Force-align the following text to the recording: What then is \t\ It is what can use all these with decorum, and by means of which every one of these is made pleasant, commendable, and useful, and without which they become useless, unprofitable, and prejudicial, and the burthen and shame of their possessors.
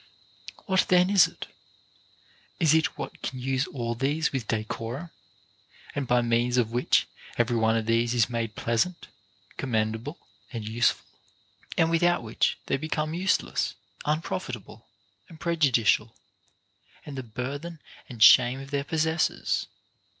What 0.65 0.87
then 0.87 1.11
is 1.11 1.25
\t\ 1.25 1.47
It 2.59 2.73
is 2.73 2.85
what 2.97 3.21
can 3.21 3.37
use 3.37 3.67
all 3.67 3.93
these 3.93 4.31
with 4.33 4.47
decorum, 4.47 5.11
and 5.93 6.07
by 6.07 6.23
means 6.23 6.57
of 6.57 6.71
which 6.71 7.05
every 7.37 7.55
one 7.55 7.77
of 7.77 7.85
these 7.85 8.15
is 8.15 8.27
made 8.27 8.55
pleasant, 8.55 9.09
commendable, 9.57 10.17
and 10.51 10.67
useful, 10.67 11.05
and 11.77 11.91
without 11.91 12.23
which 12.23 12.57
they 12.65 12.77
become 12.77 13.13
useless, 13.13 13.75
unprofitable, 14.03 14.87
and 15.29 15.39
prejudicial, 15.39 16.15
and 17.05 17.15
the 17.15 17.21
burthen 17.21 17.79
and 18.09 18.23
shame 18.23 18.59
of 18.59 18.71
their 18.71 18.83
possessors. 18.83 19.67